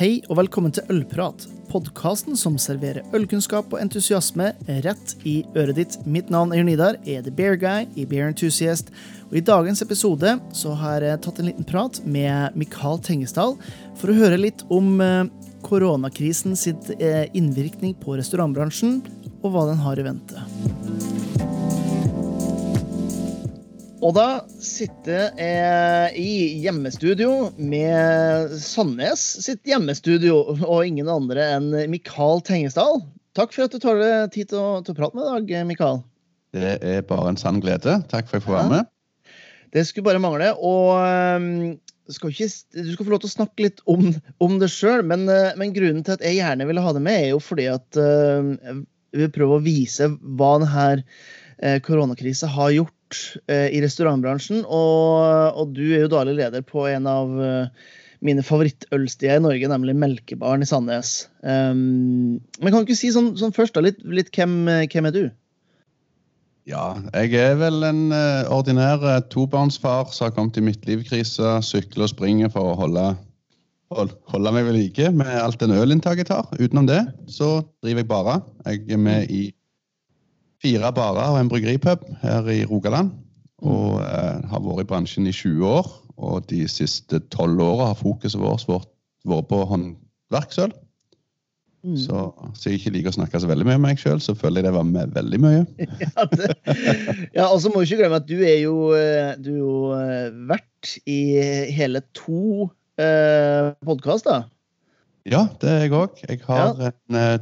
[0.00, 4.46] Hei og velkommen til Ølprat, podkasten som serverer ølkunnskap og entusiasme
[4.86, 5.98] rett i øret ditt.
[6.08, 8.88] Mitt navn er Jon Idar, er The Bear Guy i Bear Enthusiast.
[9.28, 13.58] Og I dagens episode så har jeg tatt en liten prat med Mikael Tengesdal
[14.00, 15.28] for å høre litt om eh,
[15.68, 19.02] koronakrisen sitt eh, innvirkning på restaurantbransjen,
[19.44, 20.48] og hva den har i vente.
[24.00, 32.40] Og da sitter jeg i hjemmestudio med Sandnes sitt hjemmestudio, og ingen andre enn Mikael
[32.46, 33.02] Tengesdal.
[33.36, 35.66] Takk for at du tar deg tid til å, til å prate med i dag,
[35.68, 36.00] Mikael.
[36.56, 37.98] Det er bare en sann glede.
[38.08, 38.88] Takk for at jeg får være med.
[39.76, 40.48] Det skulle bare mangle.
[40.56, 41.50] Og um,
[42.10, 42.48] skal ikke,
[42.80, 44.08] du skal få lov til å snakke litt om,
[44.40, 47.18] om det sjøl, men, uh, men, grunnen til at jeg gjerne ville ha det med,
[47.18, 48.48] er jo fordi at uh,
[49.12, 52.96] jeg vil prøve å vise hva denne uh, koronakrisa har gjort
[53.50, 54.62] Eh, i restaurantbransjen.
[54.66, 57.88] Og, og, du er jo daglig leder på en av eh,
[58.26, 61.14] mine favorittølstier i Norge, nemlig Melkebaren i Sandnes.
[61.40, 64.58] Um, men kan du ikke si sånn, sånn først da, litt, litt hvem,
[64.92, 65.22] hvem, er du?
[66.68, 66.84] Ja,
[67.16, 72.52] jeg er vel en uh, ordinær tobarnsfar som har kommet i midtlivskrise, sykler og springer
[72.52, 73.06] for å holde,
[73.96, 76.52] hold, holde meg ved like med alt den ølinntaket jeg tar.
[76.60, 77.00] Utenom det
[77.32, 78.36] så driver jeg bare.
[78.68, 79.48] Jeg er med i
[80.60, 83.14] fire barer og en bryggeripub her i Rogaland.
[83.60, 85.88] Og eh, har vært i bransjen i 20 år.
[86.20, 90.72] Og de siste tolv åra har fokuset vårt vært på håndverksøl.
[91.80, 91.96] Mm.
[91.96, 92.26] Så,
[92.60, 94.68] siden jeg ikke liker å snakke så veldig mye om meg sjøl, så føler jeg
[94.68, 95.62] det var med veldig mye.
[96.04, 96.50] ja, det,
[97.32, 99.76] ja, og så må du ikke glemme at du er jo, eh, du er jo
[100.50, 101.20] vært i
[101.72, 102.68] hele to
[103.00, 104.44] eh, podkaster.
[105.28, 106.20] Ja, det er jeg òg.
[106.28, 106.92] Jeg har ja.
[106.92, 107.40] en eh,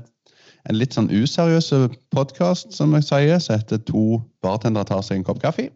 [0.69, 1.73] en litt sånn useriøs
[2.13, 5.71] podkast som jeg sier, som heter 'To bartendere tar seg en kopp kaffe'.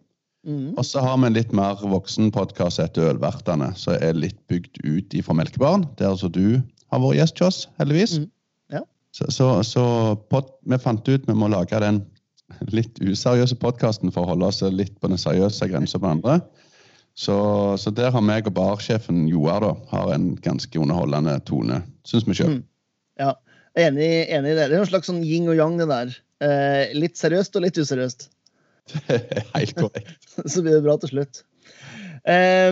[0.46, 0.74] Mm.
[0.76, 4.82] Og så har vi en litt mer voksen podkast etter Ølvertene, som er litt bygd
[4.82, 5.86] ut fra Melkebarn.
[5.96, 8.16] Der altså du har vært gjest hos oss, heldigvis.
[8.18, 8.30] Mm.
[8.74, 8.82] Ja.
[9.14, 9.84] Så, så, så
[10.30, 12.02] pod, vi fant ut vi må lage den
[12.74, 16.40] litt useriøse podkasten for å holde oss litt på den seriøse grensa på den andre.
[17.14, 17.36] Så,
[17.78, 22.36] så, der har meg og barsjefen Joar da, har en ganske underholdende tone, syns vi
[22.36, 22.58] sjøl.
[22.58, 22.62] Mm.
[23.20, 23.34] Ja.
[23.78, 24.66] Enig, enig i det.
[24.68, 26.14] Det er noen slags sånn yin og yang, det der.
[26.44, 28.28] Eh, litt seriøst og litt useriøst.
[29.56, 30.18] Helt korrekt.
[30.52, 31.42] Så blir det bra til slutt.
[32.28, 32.70] Eh,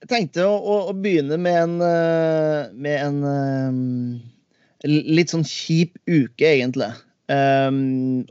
[0.00, 3.80] jeg tenkte å, å, å, begynne med en, eh, med en um,
[4.86, 6.92] litt sånn kjip uke, egentlig.
[7.28, 8.22] Um,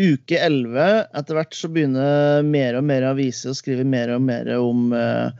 [0.00, 1.10] uke 11.
[1.18, 5.34] Etter hvert så begynner mer og mer aviser å skrive mer og mer om uh,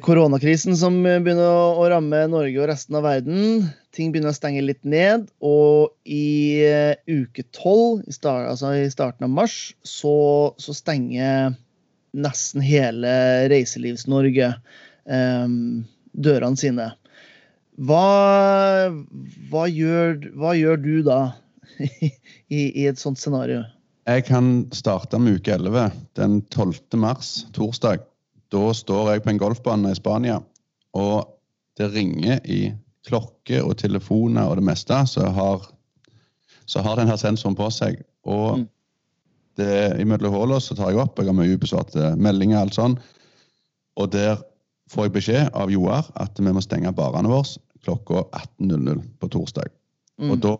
[0.00, 3.66] koronakrisen som begynner å, ramme Norge og resten av verden
[3.96, 5.28] ting begynner å stenge litt ned.
[5.44, 10.16] Og i uh, uke tolv, altså i starten av mars, så,
[10.60, 11.56] så stenger
[12.16, 13.12] nesten hele
[13.52, 14.54] Reiselivs-Norge
[15.04, 15.84] um,
[16.16, 16.90] dørene sine.
[17.76, 18.88] Hva,
[19.50, 21.20] hva, gjør, hva, gjør, du da
[21.84, 22.12] i,
[22.70, 23.66] i, et sånt scenario?
[24.06, 25.92] Jeg kan starte med uke 11.
[26.16, 26.96] Den 12.
[27.02, 28.06] mars, torsdag.
[28.52, 30.40] Da står jeg på en golfbane i Spania,
[30.96, 31.32] og
[31.76, 32.70] det ringer i
[33.06, 35.66] klokke og telefoner og det meste, så har,
[36.66, 38.00] så har den her sensoren på seg.
[38.26, 38.64] Og mm.
[39.60, 42.98] det, imellom hullene så tar jeg opp, jeg har mye ubesvarte meldinger, og alt sånn.
[43.96, 44.40] Og der
[44.92, 49.70] får jeg beskjed av Joar at vi må stenge barene våre klokka 18.00 på torsdag.
[50.18, 50.32] Mm.
[50.32, 50.56] Og da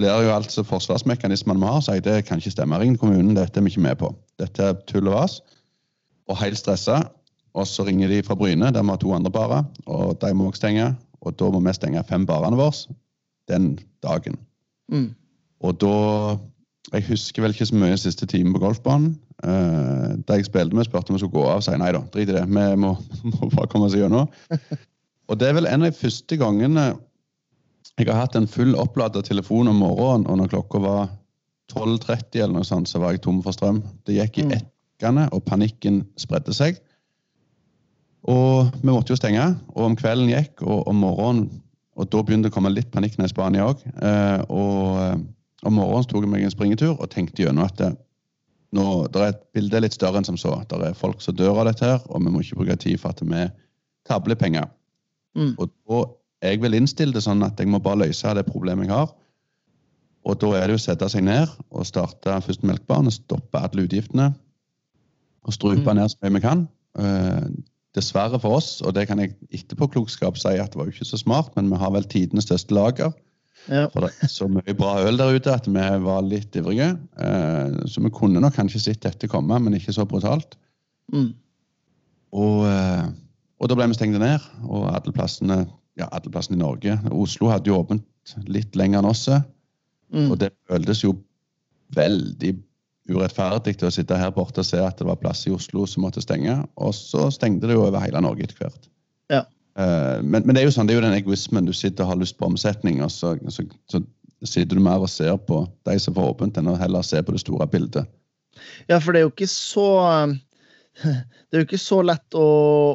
[0.00, 2.80] blir jo altså forsvarsmekanismene vi har, sier det kan ikke stemme.
[2.80, 4.12] Ring kommunen, dette er vi ikke med på.
[4.40, 5.38] Dette er tull og vas.
[6.32, 7.02] Og helt stressa.
[7.52, 10.48] Og så ringer de fra Bryne, der vi har to andre barer, og de må
[10.48, 10.86] også stenge.
[11.20, 12.94] Og da må vi stenge fem barene våre
[13.50, 14.38] den dagen.
[14.92, 15.12] Mm.
[15.60, 16.38] Og da
[16.92, 19.12] Jeg husker vel ikke så mye siste time på golfbanen.
[19.46, 22.00] Uh, da jeg spilte med, spurte om vi skulle gå av, og si nei da,
[22.12, 22.42] drit i det.
[22.50, 22.90] Vi må,
[23.30, 24.26] må bare komme oss gjennom.
[25.30, 26.88] og det er vel en av de første gangene
[28.00, 31.08] jeg har hatt en full opplada telefon om morgenen, og når klokka var
[31.72, 33.82] 12.30 eller noe sånt, så var jeg tom for strøm.
[34.04, 34.54] Det gikk i mm.
[35.02, 36.80] Ett og panikken spredde seg.
[38.28, 39.44] Og vi måtte jo stenge.
[39.74, 41.50] Og om kvelden gikk, og om morgenen
[41.92, 43.82] Og da begynte det å komme litt panikk ned i Spania òg.
[43.84, 45.18] Eh, og eh,
[45.68, 47.90] om morgenen tok jeg meg en springetur og tenkte gjennom at det,
[48.72, 50.54] nå, det er et bilde litt større enn som så.
[50.70, 53.12] Det er folk som dør av dette, her, og vi må ikke bruke tid for
[53.12, 53.44] at vi
[54.08, 54.70] tabler penger.
[55.36, 55.52] Mm.
[55.60, 56.00] Og da
[56.48, 59.12] jeg vil innstille det sånn at jeg må bare løse det problemet jeg har.
[60.24, 63.60] Og da er det jo å sette seg ned og starte først melkbaren og stoppe
[63.60, 64.32] alle utgiftene.
[65.46, 65.96] Og strupe mm.
[65.98, 66.66] ned så mye vi kan.
[66.98, 67.50] Uh,
[67.96, 71.20] dessverre for oss, og det kan jeg etterpåklokskap si at det var jo ikke så
[71.20, 73.12] smart, men vi har vel tidenes største lager.
[73.68, 73.86] Ja.
[73.92, 76.88] For det er så mye bra øl der ute at vi var litt ivrige.
[77.20, 80.56] Eh, så vi kunne nok kanskje sett dette komme, men ikke så brutalt.
[81.12, 81.30] Mm.
[82.32, 83.04] Og, eh,
[83.60, 85.62] og, da ble vi stengt ned, og alle plassene
[86.00, 86.96] ja, alle plassene i Norge.
[87.12, 89.26] Oslo hadde jo åpent litt lenger enn oss.
[90.12, 90.30] Mm.
[90.30, 91.18] Og det føltes jo
[91.92, 92.56] veldig
[93.10, 96.04] urettferdig til å sitte her borte og se at det var plass i Oslo som
[96.06, 96.54] måtte stenge.
[96.78, 98.88] Og så stengte det jo over hele Norge etter hvert.
[99.32, 99.42] Ja.
[99.78, 101.68] Eh, men, men det er jo sånn, det er jo den egoismen.
[101.68, 104.02] Du sitter og har lyst på omsetning, og så, så, så
[104.48, 107.34] sitter du mer og ser på de som får åpent, enn å heller se på
[107.34, 108.10] det store bildet.
[108.90, 109.88] Ja, for det er jo ikke så
[111.02, 112.48] Det er jo ikke så lett å,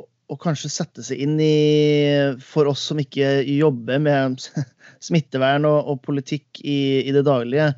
[0.06, 4.44] å kanskje sette seg inn i for oss som ikke jobber med
[5.08, 7.72] smittevern og, og politikk i, i, det daglige,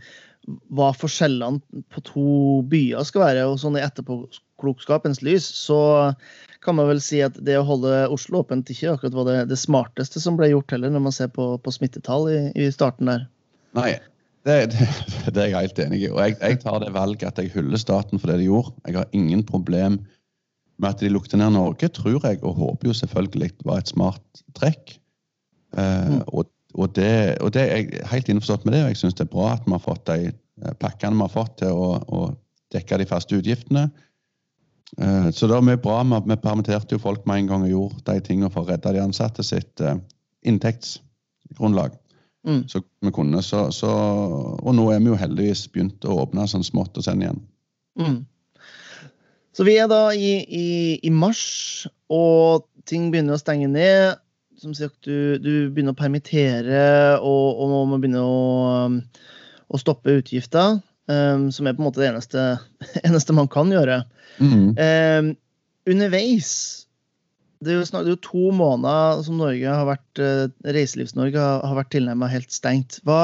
[0.74, 2.28] hva forskjellene på to
[2.70, 3.48] byer skal være.
[3.50, 5.80] Og sånn i etterpåklokskapens lys så
[6.66, 9.60] kan man vel si at det å holde Oslo åpent ikke akkurat var det, det
[9.60, 13.28] smarteste som ble gjort heller, når man ser på, på smittetall i, i starten der.
[13.78, 13.94] Nei,
[14.48, 14.88] det, det,
[15.30, 16.12] det, er jeg helt enig i.
[16.12, 18.76] Og jeg, jeg, tar det valget at jeg hyller staten for det de gjorde.
[18.88, 20.02] Jeg har ingen problem
[20.80, 23.92] med at de lukter ned Norge, tror jeg, og håper jo selvfølgelig det var et
[23.92, 24.96] smart trekk.
[25.76, 29.26] Uh, og, og, det, og det er helt innforstått med det, og jeg syns det
[29.26, 32.22] er bra at vi har fått de eh, pakkene vi har fått til å, å
[32.76, 33.88] dekke de faste utgiftene.
[34.98, 36.02] Uh, så det er mye bra.
[36.02, 39.02] Vi, permitterte jo folk med en gang og gjorde de tingene for å redde de
[39.04, 39.98] ansatte sitt uh,
[40.50, 41.98] inntektsgrunnlag.
[42.48, 42.64] Mm.
[42.72, 43.90] Så vi kunne, så, så,
[44.58, 47.42] og nå er vi jo heldigvis begynt å åpne sånn smått og sende igjen.
[48.00, 48.20] Mm.
[49.58, 50.68] Så vi er da i, i,
[51.04, 54.22] i, mars, og ting begynner å stenge ned.
[54.60, 56.84] Som sagt, du, du begynner å permittere,
[57.24, 58.90] og, og må begynne å,
[59.70, 60.82] å stoppe utgifter.
[61.10, 62.44] Um, som er på en måte det eneste,
[63.08, 64.04] eneste man kan gjøre.
[64.38, 64.76] Mm.
[64.78, 65.32] Um,
[65.90, 66.52] underveis
[67.60, 71.42] det er, jo snart, det er jo to måneder som Norge har vært, uh, Reiselivs-Norge
[71.44, 73.00] har, har vært tilnærmet helt stengt.
[73.08, 73.24] Hva,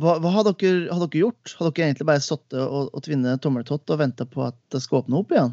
[0.00, 1.56] hva, hva har, dere, har, dere, gjort?
[1.58, 5.02] Har dere egentlig bare sittet og, og tvinnet tommeltott og venta på at det skal
[5.02, 5.52] åpne opp igjen?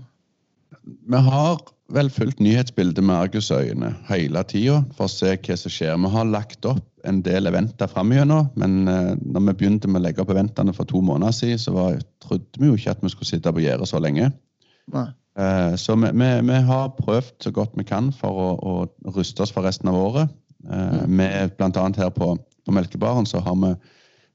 [0.83, 1.61] Vi har
[1.93, 5.97] vel fulgt nyhetsbildet med argusøyne hele tida for å se hva som skjer.
[6.01, 10.05] Vi har lagt opp en del eventer framover, men uh, når vi begynte med å
[10.07, 13.13] legge opp eventene for to måneder siden, så var, trodde vi jo ikke at vi
[13.13, 14.31] skulle sitte på gjerdet så lenge.
[14.93, 15.05] Nei.
[15.39, 19.43] Eh, så vi, vi, vi, har prøvd så godt vi kan for å, å ruste
[19.43, 20.35] oss for resten av året.
[20.63, 21.23] Eh, mm.
[21.57, 23.73] Blant annet her på, på Melkebaren så har vi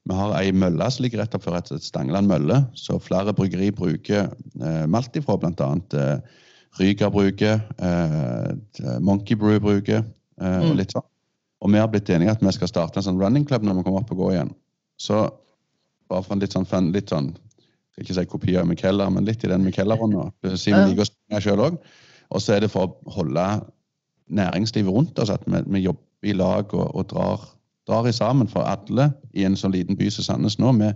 [0.09, 4.31] vi har ei mølle som ligger rett oppfor et Stangeland mølle, så flere bryggeri bruker
[4.31, 5.37] eh, malt ifra.
[5.51, 6.39] Annet eh,
[6.79, 10.05] Ryger bruker, eh, Monkey Brew bruker,
[10.39, 10.69] eh, mm.
[10.69, 11.05] og litt sånn.
[11.61, 13.85] Og vi har blitt enige at vi skal starte en sånn running club når vi
[13.85, 14.53] kommer opp og går igjen.
[14.97, 15.19] Så
[16.09, 17.33] bare for en litt sånn, fun, litt sånn
[17.91, 20.29] skal ikke si kopi av Mikeller, men litt i den Michaela-ånda.
[20.55, 21.77] Siden vi liker å springe sjøl òg.
[22.31, 23.45] Og så er det for å holde
[24.31, 27.43] næringslivet rundt oss, at vi, vi jobber i lag og, og drar,
[27.91, 30.71] drar, i sammen for alle i en sånn liten by som Sandnes nå.
[30.79, 30.91] Vi,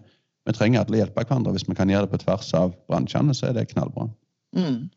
[0.47, 1.55] vi trenger alle hjelpe hverandre.
[1.55, 4.07] Hvis vi kan gjøre det på tvers av bransjene, så er det knallbra.
[4.55, 4.87] Mm.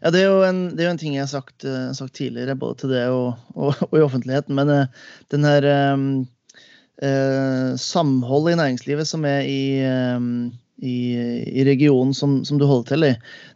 [0.00, 2.14] Ja, det er, jo en, det er jo en ting jeg har sagt, uh, sagt,
[2.16, 4.56] tidligere, både til det og, og, og i offentligheten.
[4.56, 5.04] Men uh,
[5.34, 6.08] den her um,
[7.04, 9.62] uh, samholdet i næringslivet som er i
[10.16, 10.50] um,
[10.82, 11.14] i,
[11.46, 13.12] i regionen som, som, du holder til i.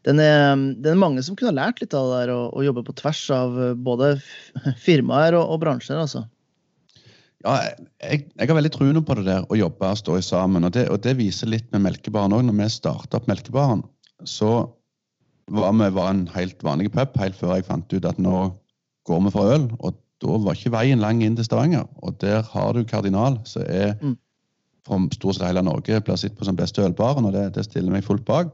[0.06, 2.94] Den er, den er, mange som kunne lært litt av det der å, jobbe på
[3.00, 4.12] tvers av både
[4.84, 5.98] firmaer og, og bransjer.
[5.98, 6.22] altså.
[7.46, 7.56] Ja,
[8.02, 10.66] jeg, jeg, har veldig troen på det der å jobbe og stå sammen.
[10.66, 12.42] Og det, og det viser litt med Melkebaren òg.
[12.48, 13.84] Når vi starta opp Melkebaren,
[14.26, 14.50] så
[15.54, 18.48] var vi var en helt vanlig pub helt før jeg fant ut at nå
[19.06, 19.68] går vi for øl.
[19.78, 19.94] Og
[20.24, 21.86] da var ikke veien lang inn til Stavanger.
[22.02, 24.16] Og der har du Kardinal, som er mm
[24.86, 27.94] fra stort sett hele Norge blir sett på som beste ølbaren, og det, det stiller
[27.94, 28.52] meg fullt bak.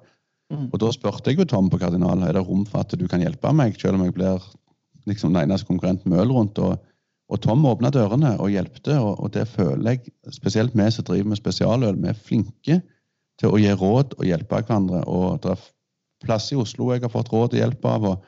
[0.53, 0.69] Mm.
[0.71, 3.23] Og da spurte jeg jo Tom på Kardinal er det rom for at du kan
[3.25, 4.49] hjelpe meg, selv om jeg blir
[5.09, 6.61] liksom den eneste konkurrenten med øl rundt.
[6.63, 6.81] Og,
[7.33, 11.31] og Tom åpna dørene og hjelpte, og, og, det føler jeg, spesielt vi som driver
[11.33, 12.81] med spesialøl, vi er flinke
[13.41, 15.01] til å gi råd og hjelpe hverandre.
[15.09, 15.63] og det er
[16.23, 18.09] plass i Oslo jeg har fått råd og hjelp av.
[18.11, 18.27] og,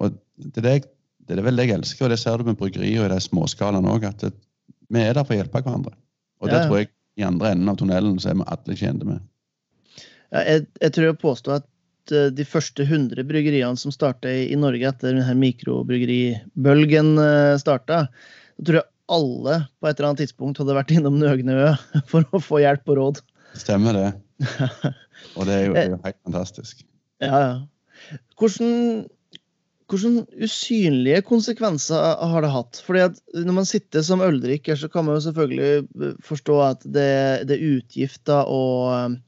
[0.00, 0.84] og det, er det, jeg,
[1.24, 3.20] det er vel det jeg elsker, og det ser du med bryggeriet og i de
[3.24, 4.34] småskalaene òg, at det,
[4.92, 5.96] vi er der for å hjelpe hverandre.
[6.42, 6.68] Og det ja, ja.
[6.68, 9.22] tror jeg i andre enden av tunnelen så er vi alle tjente med.
[10.34, 11.68] Ja, jeg, jeg, tror jeg påstår at
[12.12, 18.06] de første 100 bryggeriene som starta i, Norge etter denne mikrobryggeribølgen uh, starta,
[18.58, 21.74] da tror jeg alle på et eller annet tidspunkt hadde vært innom Nøgneø
[22.10, 23.22] for å få hjelp og råd.
[23.58, 24.08] Stemmer det.
[25.38, 26.84] Og det er jo, det er jo helt fantastisk.
[27.22, 28.16] Ja, ja.
[28.38, 29.04] Hvordan
[29.92, 32.80] hvilke usynlige konsekvenser har det hatt?
[32.86, 36.82] Fordi at Når man sitter som øldrikker, så kan man jo selvfølgelig eh, forstå at
[36.84, 39.18] det, det er utgifter og,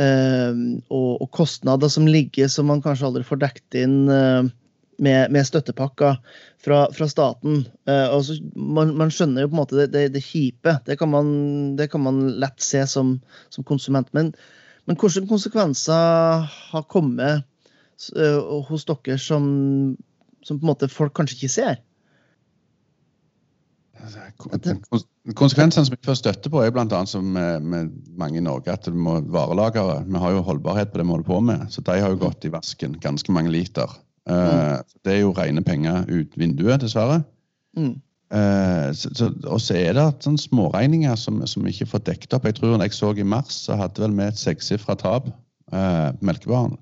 [0.00, 4.48] og, og, kostnader som ligger som man kanskje aldri får dekket inn øh,
[5.00, 6.18] med, med, støttepakker
[6.60, 7.62] fra, fra staten.
[7.88, 10.74] Uh, altså, man, man, skjønner jo på en måte det, det, det kjipe.
[10.84, 11.30] Det kan, man,
[11.78, 13.14] det kan man lett se som,
[13.48, 14.10] som konsument.
[14.16, 14.34] Men,
[14.84, 17.48] men hvilke konsekvenser har kommet
[18.16, 19.44] Eh, hos dere som,
[20.42, 21.80] som, på en måte folk kanskje ikke ser?
[24.40, 27.00] Kons- Konsekvensene som vi får støtte på, er bl.a.
[27.06, 30.00] som med, med mange i Norge, at det må varelagre.
[30.08, 32.46] Vi har jo holdbarhet på det vi holder på med, så de har jo gått
[32.48, 32.96] i vasken.
[33.02, 33.92] Ganske mange liter.
[34.30, 37.20] Eh, Det er jo rene penger ut vinduet, dessverre.
[37.76, 37.94] Mm.
[38.32, 42.48] Eh, så, så, og så er det sånne småregninger som, som ikke får dekket opp.
[42.48, 46.30] Jeg tror jeg så i mars, så hadde vel vi et sekssifra tap eh, på
[46.32, 46.78] melkebaren.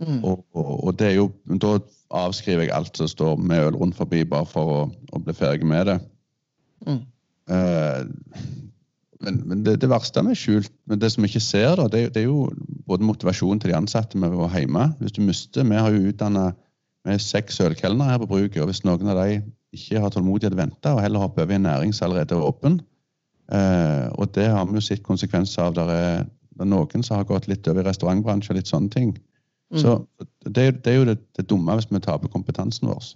[0.00, 0.22] Mm.
[0.24, 1.30] Og, og, og det er jo,
[1.60, 1.76] da
[2.16, 4.78] avskriver jeg alt som står med øl rundt forbi, bare for å,
[5.12, 5.98] å bli ferdig med det.
[6.86, 7.00] Mm.
[7.50, 8.40] Eh,
[9.20, 12.14] men men det, det verste med skjult, men det som vi ikke ser, da, det,
[12.14, 12.48] det er jo
[12.88, 14.86] både motivasjonen til de ansatte med å være hjemme.
[15.00, 16.52] Hvis du mister, Vi har jo utdanna
[17.20, 19.40] seks ølkelnere her på bruket, og hvis noen av de
[19.76, 22.34] ikke har tålmodighet til å vente, og heller hopper over i en næring som allerede
[22.34, 22.80] er åpen
[23.52, 25.74] eh, Og det har vi jo sett konsekvenser av.
[25.78, 26.24] Der er,
[26.56, 29.14] det er noen som har gått litt over i restaurantbransjen og litt sånne ting.
[29.78, 30.00] Så
[30.46, 33.12] det, det er jo det, det dumme hvis vi taper kompetansen vår.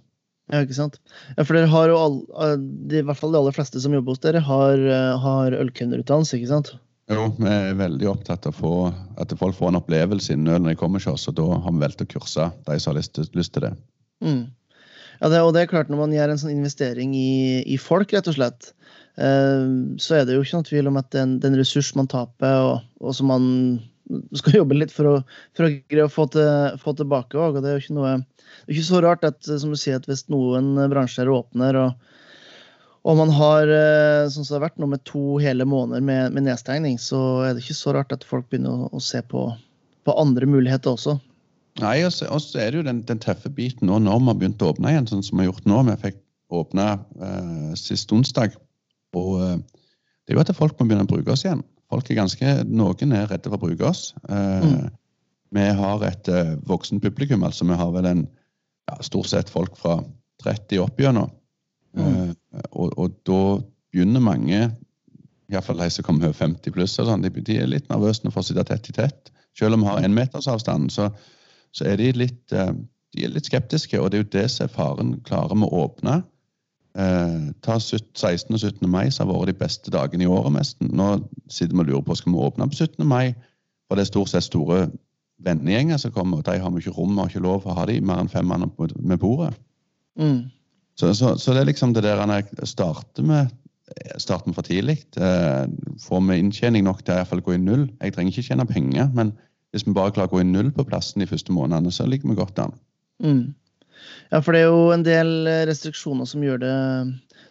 [0.53, 0.99] Ja, ikke sant?
[1.33, 3.95] Ja, for dere har jo all, eh, de, I hvert fall de aller fleste som
[3.95, 6.75] jobber hos dere, har, eh, har ølkunderutdannelse, ikke sant?
[7.09, 8.75] Jo, vi er veldig opptatt av å få,
[9.21, 11.73] at folk får en opplevelse innen øl når de kommer til oss, og da har
[11.73, 13.73] vi valgt å kurse de som har lyst, lyst til det.
[14.25, 14.43] Mm.
[15.21, 18.13] Ja, det, og det er klart Når man gjør en sånn investering i, i folk,
[18.13, 18.71] rett og slett,
[19.21, 19.65] eh,
[20.01, 21.61] så er det jo ikke noen tvil om at det er en, det er en
[21.61, 23.45] ressurs man taper, og, og som man
[24.39, 25.13] skal jobbe litt for å,
[25.57, 27.61] for å greie å få, til, få tilbake òg.
[27.61, 30.07] Det er jo ikke noe det er ikke så rart at som du sier, at
[30.09, 32.11] hvis noen bransjer åpner og,
[33.05, 36.33] og man har eh, sånn som det har vært nå med to hele måneder med,
[36.33, 39.47] med nedstengning, så er det ikke så rart at folk begynner å, å se på,
[40.07, 41.17] på andre muligheter også.
[41.83, 44.63] Nei, og så er det jo den, den tøffe biten nå når vi har begynt
[44.63, 45.81] å åpne igjen, sånn som vi har gjort nå.
[45.89, 46.21] Vi fikk
[46.55, 46.87] åpna
[47.19, 48.55] eh, sist onsdag.
[49.19, 49.57] Og eh,
[50.25, 51.65] det er jo at folk må begynne å bruke oss igjen.
[51.91, 54.13] Folk er ganske, Noen er redde for å bruke oss.
[54.29, 54.93] Eh, Mm.
[55.55, 57.43] Vi har et eh, voksen publikum.
[57.43, 58.23] altså Vi har vel en
[58.89, 59.99] ja, stort sett folk fra
[60.43, 61.31] 30 opp gjennom.
[61.95, 62.33] Mm.
[62.33, 63.61] Eh, og, og da
[63.93, 64.65] begynner mange,
[65.51, 68.35] iallfall de som kommer over 50 pluss, sånn, de, de er litt nervøse når de
[68.35, 69.31] får sitte tett i tett.
[69.55, 71.07] Selv om vi har én meters avstand, så,
[71.71, 72.73] så er de litt, eh,
[73.15, 74.01] de er litt skeptiske.
[74.01, 75.15] Og det er jo det som er faren.
[75.27, 76.19] Klarer vi å åpne?
[76.95, 78.55] Eh, ta 16.
[78.55, 78.87] og 17.
[78.89, 80.93] mai, som har vært de beste dagene i året nesten.
[80.95, 81.09] Nå
[81.51, 83.03] sitter vi og lurer på skal vi åpne på 17.
[83.07, 83.33] mai.
[83.85, 84.85] For det er stort sett store
[85.45, 87.99] vennegjenger som kommer, og de har vi ikke rom, har ikke lov å ha de
[88.01, 89.51] mer enn fem mann med bordet.
[90.17, 90.47] Mm.
[90.95, 92.31] Så, så, så det er liksom det der han
[92.63, 93.51] starter med
[94.17, 94.97] starter vi for tidlig.
[95.17, 95.65] Eh,
[96.01, 97.85] får vi inntjening nok til å i hvert fall gå i null?
[98.01, 99.33] Jeg trenger ikke tjene penger, men
[99.75, 102.31] hvis vi bare klarer å gå i null på plassen de første månedene, så ligger
[102.31, 102.73] vi godt an.
[103.23, 103.53] Mm.
[104.31, 106.75] Ja, for det er jo en del eh, restriksjoner som gjør det,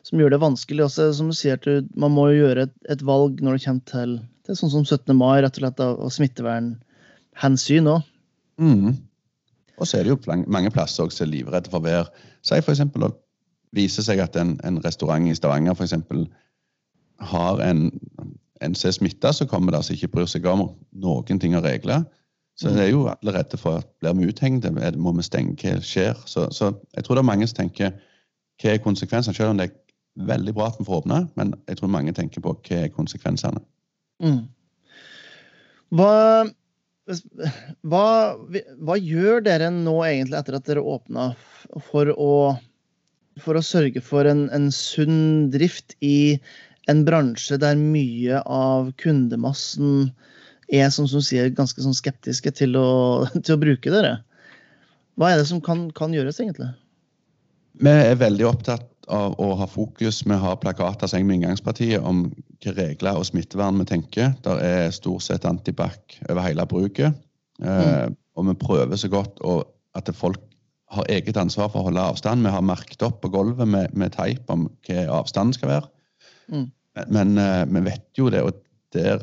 [0.04, 0.86] som gjør det vanskelig.
[0.86, 1.58] Også, som du sier,
[1.96, 4.14] man må jo gjøre et, et valg når det kommer til,
[4.46, 5.14] til sånn som 17.
[5.18, 8.08] mai, rett og slett av, av smittevernhensyn òg.
[8.62, 8.94] Mm.
[9.74, 12.10] Og så er det jo mange plasser som er livredde for vær.
[12.46, 13.14] Si eksempel, å
[13.74, 16.26] vise seg at en, en restaurant i Stavanger for eksempel,
[17.24, 17.88] har en,
[18.62, 20.68] en som er smitta, så kommer det altså ikke bryr seg om
[21.02, 22.04] noen ting av regler.
[22.54, 25.80] Så det er jo alle redde for at blir vi uthengte, må vi stenge, hva
[25.82, 26.18] skjer?
[26.30, 27.96] Så, så jeg tror det er mange som tenker
[28.62, 29.34] hva er konsekvensene?
[29.34, 32.44] Selv om det er veldig bra at vi får åpne, men jeg tror mange tenker
[32.44, 33.62] på hva er konsekvensene.
[34.22, 34.44] Mm.
[35.98, 36.12] Hva,
[37.82, 38.04] hva,
[38.86, 41.32] hva gjør dere nå egentlig etter at dere åpna
[41.90, 42.36] for å,
[43.42, 46.38] for å sørge for en, en sunn drift i
[46.90, 50.12] en bransje der mye av kundemassen
[50.68, 52.88] er som du sier, ganske sånn skeptiske til å,
[53.44, 54.18] til å bruke dere?
[55.18, 56.72] Hva er det som kan, kan gjøres, egentlig?
[57.82, 60.22] Vi er veldig opptatt av å ha fokus.
[60.26, 64.32] Vi har plakater som med inngangspartiet om hvilke regler og smittevern vi tenker.
[64.46, 67.18] Der er stort sett antibac over hele bruket.
[67.62, 69.60] Eh, og vi prøver så godt å,
[69.98, 70.40] at folk
[70.94, 72.46] har eget ansvar for å holde avstand.
[72.46, 75.90] Vi har merket opp på gulvet med, med teip om hva avstanden skal være.
[76.52, 76.66] Mm.
[76.94, 78.60] Men, men eh, vi vet jo det, og
[78.94, 79.20] der,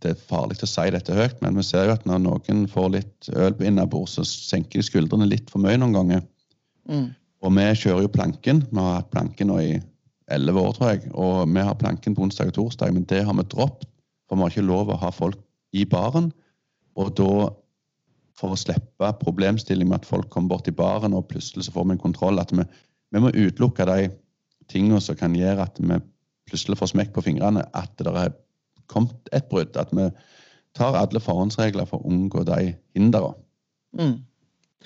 [0.00, 2.90] det er farlig å si dette høyt, men vi ser jo at når noen får
[2.96, 6.26] litt øl på innabords, så senker de skuldrene litt for mye noen ganger.
[6.90, 7.08] Mm.
[7.44, 8.64] Og vi kjører jo planken.
[8.68, 9.78] Vi har hatt planken nå i
[10.34, 11.12] elleve år, tror jeg.
[11.12, 13.88] Og vi har planken på onsdag og torsdag, men det har vi droppet.
[14.28, 15.40] For vi har ikke lov å ha folk
[15.74, 16.28] i baren.
[17.00, 17.48] Og da,
[18.38, 21.88] for å slippe problemstilling med at folk kommer bort i baren, og plutselig så får
[21.88, 22.66] vi en kontroll, at vi,
[23.10, 24.10] vi må utelukke de
[24.70, 25.98] tingene som kan gjøre at vi
[26.50, 28.32] plutselig får smekk på fingrene, at det er
[28.90, 29.76] kommet et brudd.
[29.80, 30.08] At vi
[30.78, 33.34] tar alle forhåndsregler for å unngå de hindrene.
[33.98, 34.18] Mm.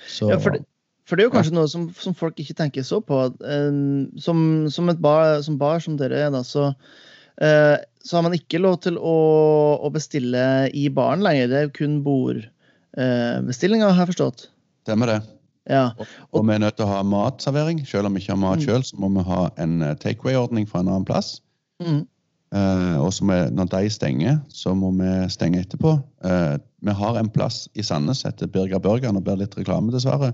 [0.08, 0.62] Så, Ja, for det,
[1.04, 3.18] for det er jo kanskje noe som, som folk ikke tenker så på.
[3.44, 3.80] eh,
[4.24, 4.38] som,
[4.72, 6.70] som et bar som, bar som dere er, da, så,
[7.44, 9.14] eh, så har man ikke lov til å,
[9.84, 11.48] å bestille i baren lenger.
[11.52, 14.48] Det er jo kun bordbestillinger, har jeg forstått.
[14.88, 15.20] Stemmer det.
[15.70, 15.86] Ja.
[16.36, 17.78] Og vi er nødt til å ha matservering.
[17.88, 18.64] Selv om vi ikke har mat Mm.
[18.66, 21.40] sjøl, så må vi ha en eh, takeaway-ordning fra en annen plass.
[21.80, 22.02] Mm.
[22.54, 25.96] Eh, og må- når de stenger, så må vi stenge etterpå.
[26.24, 29.12] Eh, vi har en plass i Sandnes etter Birger Burger.
[29.12, 30.32] Nå blir litt reklame, dessverre.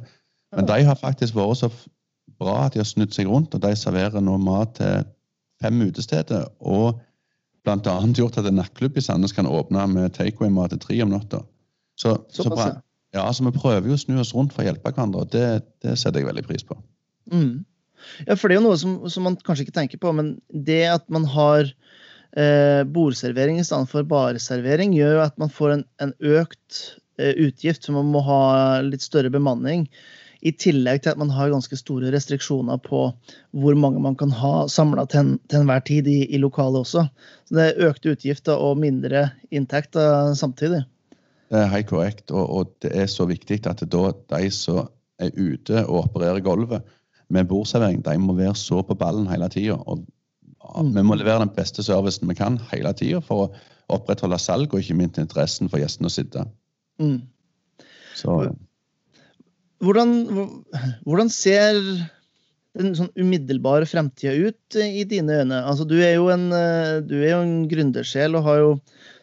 [0.55, 1.71] Men de har faktisk vært så
[2.39, 5.05] bra at de har snudd seg rundt, og de serverer nå mat til
[5.63, 6.49] fem utesteder.
[6.61, 7.01] Og
[7.67, 11.43] annet gjort at en nattklubb i Sandnes kan åpne med takeaway-mat til tre om natta.
[11.97, 12.81] Så, så, bra.
[13.15, 15.63] ja, så vi prøver jo å snu oss rundt for å hjelpe hverandre, og det,
[15.85, 16.77] det setter jeg veldig pris på.
[17.31, 17.65] Mm.
[18.27, 20.87] Ja, for det er jo noe som, som man kanskje ikke tenker på, men det
[20.89, 21.69] at man har
[22.37, 26.81] eh, bordservering i stedet for bareservering, gjør jo at man får en, en økt
[27.21, 28.43] eh, utgift, så man må ha
[28.87, 29.87] litt større bemanning.
[30.41, 33.03] I tillegg til at man har ganske store restriksjoner på
[33.61, 37.05] hvor mange man kan ha samla til, enhver tid i, i lokalet også.
[37.45, 40.87] Så det er økte utgifter og mindre inntekter samtidig.
[41.51, 44.87] Det er helt korrekt, og, og det er så viktig at da de som
[45.21, 46.87] er ute og opererer gulvet
[47.31, 49.77] med bordservering, de må være så på ballen hele tida.
[49.77, 50.07] Og
[50.81, 50.95] Mm.
[50.97, 53.51] vi må levere den beste servicen vi kan hele tida for å
[53.91, 56.47] opprettholde salg og ikke minst interessen for gjestene å sitte.
[57.03, 57.21] Mm.
[58.19, 58.41] Så
[59.81, 60.11] Hvordan,
[61.09, 61.79] hvordan ser
[62.77, 65.63] den sånn umiddelbare fremtida ut i dine øyne?
[65.65, 68.75] Altså, du er jo en, eh, du er jo en gründersjel og har jo,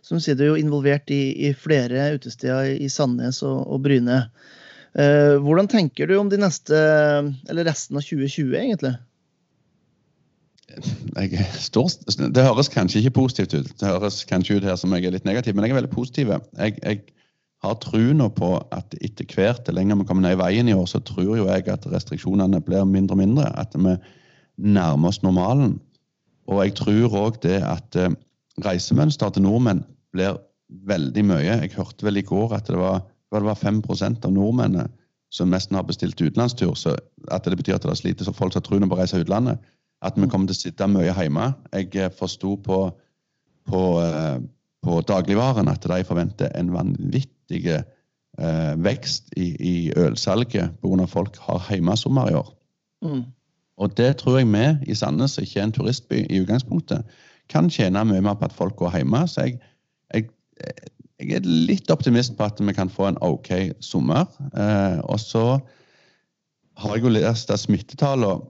[0.02, 4.24] som sier, du er jo involvert i, i flere utesteder i Sandnes og, og Bryne.
[4.98, 6.82] Eh, hvordan tenker du om de neste,
[7.46, 8.96] eller resten av 2020, egentlig?
[11.18, 13.70] Er det høres kanskje ikke positivt ut.
[13.80, 16.34] Det høres kanskje ut her som jeg er litt negativ, men jeg er veldig positiv.
[16.58, 17.02] Jeg, jeg
[17.66, 20.86] har trua på at etter hvert, det lenger vi kommer ned i veien i år,
[20.90, 23.50] så tror jo jeg at restriksjonene blir mindre og mindre.
[23.58, 23.96] At vi
[24.58, 25.78] nærmer oss normalen.
[26.48, 28.14] Og jeg tror òg det at eh,
[28.66, 29.84] reisemønster til nordmenn
[30.16, 30.38] blir
[30.88, 31.58] veldig mye.
[31.64, 33.04] Jeg hørte vel i går at det var,
[33.34, 34.88] det var 5% av nordmennene
[35.34, 36.74] som nesten har bestilt utenlandstur.
[36.80, 36.96] Så
[37.32, 39.60] at det betyr at det sliter så folk har troen på å reise utlandet.
[40.06, 41.52] At vi kommer til å sitte mye hjemme.
[41.74, 42.82] Jeg eh, forsto på,
[43.70, 44.38] på, eh,
[44.86, 51.08] på dagligvaren at de forventer en vanvittig eh, vekst i, i ølsalget pga.
[51.10, 52.54] folk har hjemmesommer i år.
[53.06, 53.24] Mm.
[53.78, 57.06] Og det tror jeg vi i Sandnes, ikke er en turistby i utgangspunktet,
[57.50, 59.24] kan tjene mye mer på at folk går hjemme.
[59.28, 59.60] Så jeg,
[60.14, 60.30] jeg,
[61.22, 64.26] jeg er litt optimist på at vi kan få en OK sommer.
[64.54, 65.60] Eh, og så
[66.78, 68.46] har jeg jo lest at smittetallene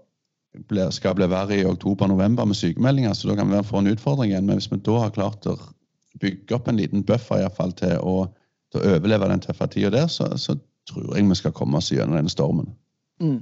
[0.70, 4.32] blir- skal bli verre i oktober-november med sykemeldinger, så da kan vi få en utfordring
[4.32, 4.46] igjen.
[4.46, 5.58] Men hvis vi da har klart å
[6.22, 8.28] bygge opp en liten buffer i fall, til, å,
[8.74, 10.58] til å overleve den tøffe tida der, så, så
[10.90, 12.72] tror jeg vi skal komme oss gjennom denne stormen.
[13.22, 13.42] Mm.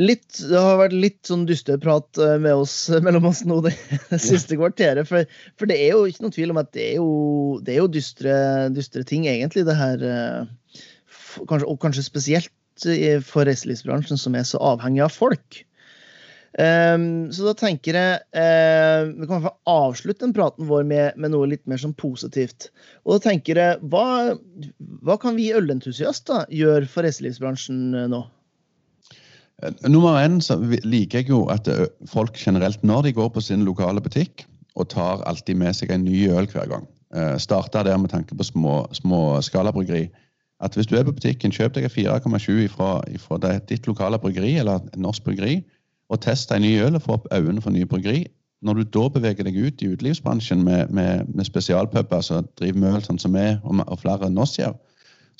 [0.00, 2.74] Litt, det har vært litt sånn dusteprat eh, med oss,
[3.04, 3.74] mellom oss nå det,
[4.18, 5.04] siste kvarteret.
[5.08, 5.28] For,
[5.60, 7.10] for det er jo ikke noen tvil om at det er jo,
[7.62, 8.34] det er jo dystre,
[8.72, 10.02] dystre ting, egentlig, det her.
[10.08, 10.80] eh,
[11.48, 12.50] Kanskje, og kanskje spesielt
[13.26, 15.62] for reiselivsbransjen, som er så avhengig av folk.
[16.52, 21.32] Um, så da tenker jeg uh, Vi kan i avslutte den praten vår med, med
[21.32, 22.68] noe litt mer sånn positivt.
[23.06, 24.36] Og da tenker jeg, hva,
[25.00, 28.20] hva kan vi ølentusiaster gjøre for reiselivsbransjen eh, nå?
[29.64, 31.70] Eh, Nummer én så liker jeg jo at
[32.12, 34.44] folk generelt, når de går på sin lokale butikk,
[34.76, 36.84] og tar alltid med seg en ny øl hver gang.
[37.16, 40.10] Uh, Starta der med tanke på små, små skalabryggeri.
[40.62, 44.84] At hvis du er på butikken, kjøp deg en 4,7 fra, ditt lokale bryggeri, eller
[44.96, 45.58] norsk bryggeri,
[46.12, 48.26] og test en ny øl og få opp øynene for nye bryggeri.
[48.62, 52.98] Når du da beveger deg ut i utelivsbransjen med, med, med spesialpuber som driver med
[52.98, 54.76] øl sånn som vi og, og flere enn oss gjør,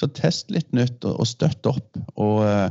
[0.00, 2.00] så test litt nytt og, og støtt opp.
[2.16, 2.70] og eh,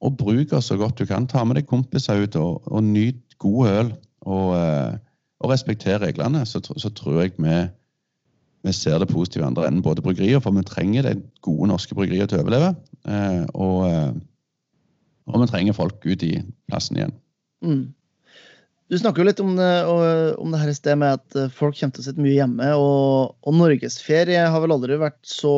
[0.00, 1.26] og bruk det så godt du kan.
[1.28, 3.92] Ta med deg kompiser ut og, og nyt god øl.
[4.20, 4.96] Og, eh,
[5.40, 7.58] og respekter reglene, så, så tror jeg vi,
[8.66, 9.84] vi ser det positive i andre enden.
[9.84, 12.74] Både bryggerier, for vi trenger de gode norske bryggerier til å overleve.
[13.08, 14.10] Eh, og, eh,
[15.30, 16.34] og vi trenger folk ut i
[16.68, 17.16] plassen igjen.
[17.64, 17.86] Mm.
[18.90, 19.70] Du snakker jo litt om det,
[20.42, 22.68] om det her i sted med at eh, folk kommer til å sitte mye hjemme.
[22.76, 25.54] Og, og norgesferie har vel aldri vært så,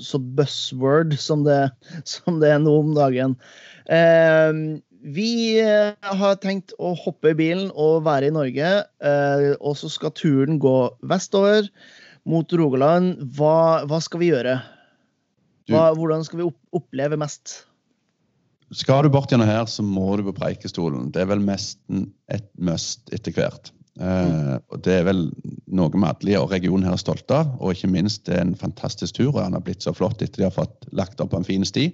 [0.00, 1.60] så buzzword som det,
[2.08, 3.36] som det er nå om dagen.
[3.92, 8.70] Eh, vi har tenkt å hoppe i bilen og være i Norge.
[9.60, 11.68] Og så skal turen gå vestover
[12.28, 13.20] mot Rogaland.
[13.36, 14.58] Hva, hva skal vi gjøre?
[15.70, 17.62] Hva, hvordan skal vi oppleve mest?
[18.74, 21.10] Skal du bort gjennom her, så må du på Preikestolen.
[21.14, 23.70] Det er vel nesten et must etter hvert.
[23.94, 25.28] Uh, og Det er vel
[25.70, 27.54] noe vi alle og regionen her er stolte av.
[27.60, 29.30] Og ikke minst det er en fantastisk tur.
[29.34, 31.64] og Den har blitt så flott etter de har fått lagt opp på en fin
[31.68, 31.92] sti.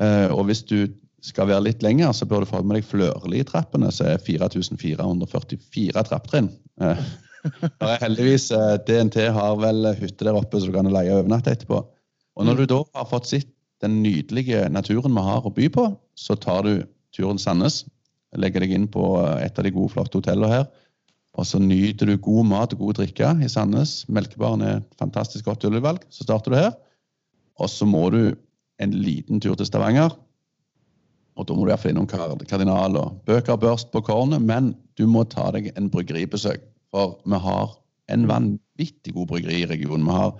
[0.00, 0.88] Uh, og hvis du
[1.24, 6.48] skal være litt lenger, så bør du få med deg Flørli-trappene, som er 4444 trapptrinn.
[6.80, 7.02] Eh,
[7.46, 11.80] er heldigvis eh, DNT har vel hytte der oppe, så du kan leie overnatte etterpå.
[12.38, 13.48] Og når du da har fått sett
[13.84, 16.72] den nydelige naturen vi har å by på, så tar du
[17.16, 17.82] turen Sandnes.
[18.38, 19.02] Legger deg inn på
[19.40, 20.68] et av de gode, flotte hotellene her.
[21.38, 24.04] Og så nyter du god mat og god drikke i Sandnes.
[24.10, 26.04] Melkebaren er et fantastisk godt ølvalg.
[26.10, 26.72] Så starter du her.
[27.60, 28.34] Og så må du
[28.80, 30.14] en liten tur til Stavanger.
[31.38, 34.42] Og da må du iallfall innom kard- Kardinal og bøker og børst på kornet.
[34.42, 36.64] Men du må ta deg en bryggeribesøk.
[36.94, 37.76] For vi har
[38.10, 40.06] en vanvittig god bryggeri i regionen.
[40.06, 40.34] Vi har,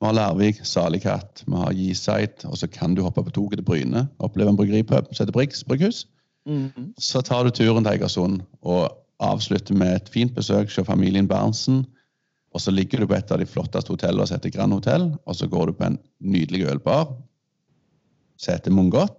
[0.00, 3.64] vi har Lærvik, Salikatt, vi har Giseit, Og så kan du hoppe på toget til
[3.64, 6.06] Bryne, oppleve en bryggeripub som heter Briggs brygghus.
[6.46, 6.94] Mm.
[6.98, 11.84] Så tar du turen til Egersund og avslutter med et fint besøk hos familien Berntsen.
[12.54, 15.36] Og så ligger du på et av de flotteste hotellene som heter Grand Hotell, og
[15.36, 17.10] så går du på en nydelig ølbar
[18.38, 19.12] som heter Mungot.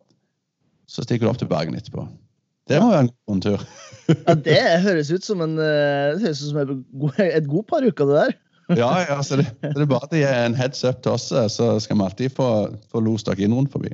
[0.90, 2.08] Så stikker du opp til Bergen etterpå.
[2.70, 3.66] Det må være en god tur.
[4.10, 6.72] Ja, det høres ut som, en, eh, det høres ut som et
[7.04, 8.38] god- et god par uker, det der.
[8.78, 11.30] Ja, ja, så det, det er bare at de er en heads up til oss,
[11.34, 12.50] så skal vi alltid få,
[12.92, 13.94] få lost dere inn rundt forbi.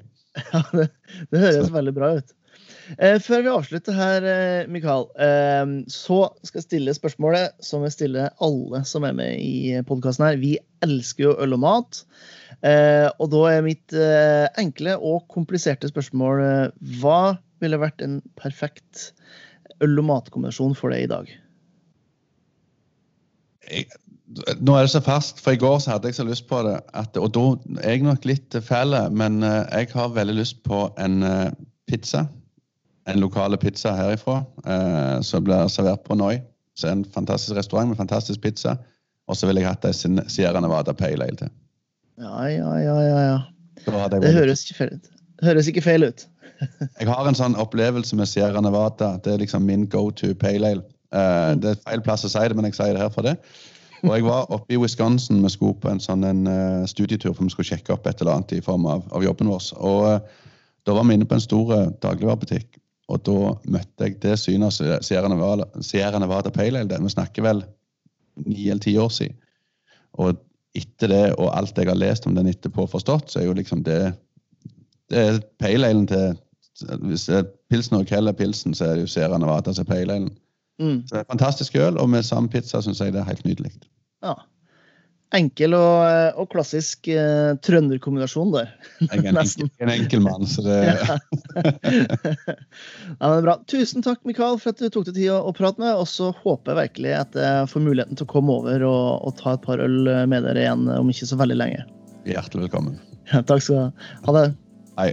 [0.51, 0.89] Ja, det,
[1.31, 2.33] det høres veldig bra ut.
[2.99, 7.95] Eh, før vi avslutter her, eh, Mikael, eh, så skal jeg stille spørsmålet som jeg
[7.95, 10.35] stiller alle som er med i podkasten her.
[10.43, 10.51] Vi
[10.85, 12.03] elsker jo øl og mat.
[12.67, 16.67] Eh, og da er mitt eh, enkle og kompliserte spørsmål eh,
[17.01, 19.09] Hva ville vært en perfekt
[19.83, 21.33] øl- og matkombinasjon for deg i dag?
[23.71, 23.85] jeg,
[24.61, 26.77] nå er det så fast, for i går så hadde jeg så lyst på det.
[26.97, 27.45] At, og da
[27.83, 31.51] er jeg nok litt fæl, men eh, jeg har veldig lyst på en eh,
[31.89, 32.25] pizza.
[33.09, 36.39] En lokale pizza herifra eh, som blir servert på Noi.
[36.75, 38.75] Så en fantastisk restaurant med fantastisk pizza.
[39.29, 39.93] Og så ville jeg hatt ei
[40.29, 41.53] Sierra Nevada Pale Ale til.
[42.21, 43.21] Ja, ja, ja, ja.
[43.29, 44.07] ja.
[44.09, 45.07] Det høres ikke feil ut.
[45.43, 46.25] Høres ikke feil ut.
[46.99, 49.15] Jeg har en sånn opplevelse med Sierra Nevada.
[49.23, 50.85] Det er liksom min go to pale ale.
[51.15, 53.35] Uh, det er feil plass å si det, men jeg sier det her for det.
[54.03, 57.45] Og jeg var oppe i Wisconsin med sko på en sånn en, uh, studietur for
[57.45, 59.69] vi skulle sjekke opp et eller annet i form av, av jobben vår.
[59.79, 60.41] Og uh,
[60.85, 61.71] da var vi inne på en stor
[62.03, 66.89] dagligvarebutikk, og da møtte jeg det synet av Sierra Nevada, Sierra Nevada Pale Ale.
[66.89, 67.63] Det- Vi snakker vel
[68.45, 69.37] ni eller ti år siden.
[70.21, 70.37] Og
[70.75, 73.57] etter det, og alt jeg har lest om den etterpå og forstått, så er jo
[73.57, 74.15] liksom det
[75.09, 76.33] det er pale alen til
[76.83, 79.93] Hvis det er pilsen og Keller pilsen, så er det jo seerne Vata som er
[79.93, 80.17] pale.
[80.81, 81.05] Mm.
[81.07, 83.71] Så det er fantastisk øl, og med samme pizza syns jeg det er helt nydelig.
[84.25, 84.35] Ja.
[85.35, 88.69] Enkel og, eh, og klassisk eh, trønderkombinasjon der.
[89.01, 90.75] Jeg er en enkel, en enkel mann, så det
[93.19, 93.57] Ja, men bra.
[93.71, 95.93] Tusen takk, Mikael, for at du tok deg tid å, å prate med.
[95.97, 99.31] Og så håper jeg virkelig at jeg får muligheten til å komme over og, og
[99.41, 101.81] ta et par øl med dere igjen om ikke så veldig lenge.
[102.29, 102.95] Hjertelig velkommen.
[103.31, 104.11] Ja, takk skal du ha.
[104.27, 104.49] Ha det.
[104.99, 105.09] Hei.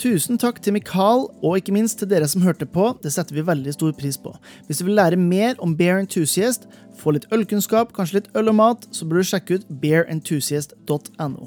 [0.00, 2.90] Tusen takk til Mikael, og ikke minst til dere som hørte på.
[3.02, 4.32] Det setter vi veldig stor pris på.
[4.66, 6.66] Hvis du vil lære mer om Bear Enthusiast,
[6.98, 11.46] få litt ølkunnskap, kanskje litt øl og mat, så bør du sjekke ut bearenthusiast.no.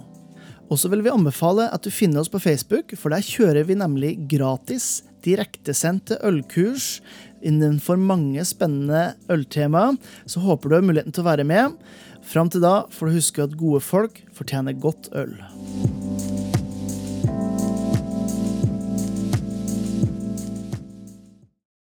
[0.68, 3.78] Og så vil vi anbefale at du finner oss på Facebook, for der kjører vi
[3.80, 6.98] nemlig gratis direktesendte ølkurs
[7.44, 9.90] innenfor mange spennende øltema.
[10.26, 11.80] Så håper du har muligheten til å være med.
[12.28, 15.36] Fram til da får du huske at gode folk fortjener godt øl.